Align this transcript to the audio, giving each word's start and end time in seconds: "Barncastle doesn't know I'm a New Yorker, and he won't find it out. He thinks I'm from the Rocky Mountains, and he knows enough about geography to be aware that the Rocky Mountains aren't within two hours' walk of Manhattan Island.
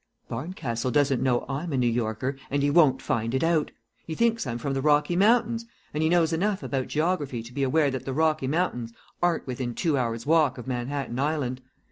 "Barncastle 0.29 0.89
doesn't 0.89 1.21
know 1.21 1.45
I'm 1.47 1.71
a 1.71 1.77
New 1.77 1.85
Yorker, 1.85 2.35
and 2.49 2.63
he 2.63 2.71
won't 2.71 3.03
find 3.03 3.35
it 3.35 3.43
out. 3.43 3.69
He 4.03 4.15
thinks 4.15 4.47
I'm 4.47 4.57
from 4.57 4.73
the 4.73 4.81
Rocky 4.81 5.15
Mountains, 5.15 5.67
and 5.93 6.01
he 6.01 6.09
knows 6.09 6.33
enough 6.33 6.63
about 6.63 6.87
geography 6.87 7.43
to 7.43 7.53
be 7.53 7.61
aware 7.61 7.91
that 7.91 8.05
the 8.05 8.13
Rocky 8.15 8.47
Mountains 8.47 8.93
aren't 9.21 9.45
within 9.45 9.75
two 9.75 9.99
hours' 9.99 10.25
walk 10.25 10.57
of 10.57 10.65
Manhattan 10.65 11.19
Island. 11.19 11.61